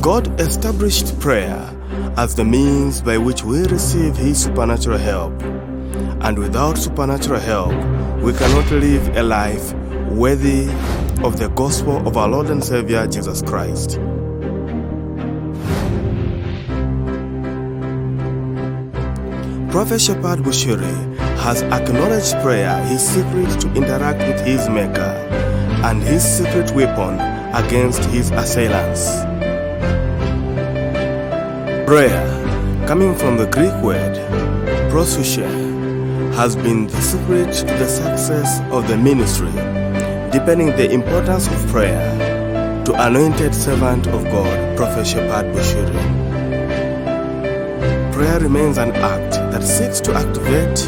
[0.00, 1.72] God established prayer
[2.16, 5.32] as the means by which we receive His supernatural help.
[6.22, 7.72] And without supernatural help,
[8.22, 9.72] we cannot live a life
[10.10, 10.68] worthy
[11.24, 13.98] of the gospel of our Lord and Savior Jesus Christ.
[19.70, 25.12] Prophet Shepherd Bushiri has acknowledged prayer his secret to interact with his Maker
[25.84, 29.08] and his secret weapon against his assailants.
[31.86, 34.14] Prayer, coming from the Greek word
[34.90, 35.46] prosuche,
[36.34, 39.50] has been the secret to the success of the ministry,
[40.30, 46.26] deepening the importance of prayer to anointed servant of God, Prophet Shepherd Bushiri.
[48.12, 50.86] Prayer remains an act that seeks to activate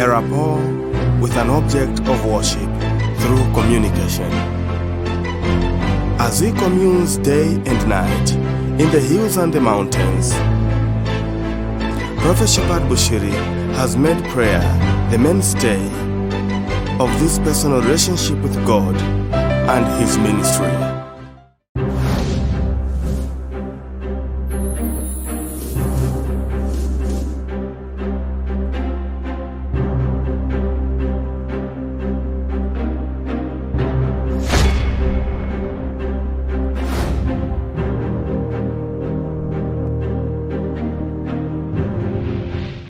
[0.00, 0.58] a rapport
[1.20, 2.70] with an object of worship
[3.20, 4.67] through communication.
[6.20, 8.30] As he communes day and night
[8.80, 10.32] in the hills and the mountains,
[12.20, 13.32] Prophet Shepherd Bushiri
[13.74, 14.60] has made prayer
[15.12, 15.80] the mainstay
[16.98, 20.97] of this personal relationship with God and his ministry.